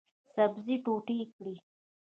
سبزي 0.33 0.75
ټوټې 0.85 1.17
کړئ 1.35 1.55